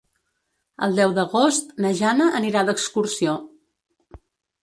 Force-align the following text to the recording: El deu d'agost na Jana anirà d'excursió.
El 0.85 0.95
deu 0.99 1.11
d'agost 1.17 1.75
na 1.85 1.91
Jana 1.99 2.29
anirà 2.39 2.63
d'excursió. 2.71 3.35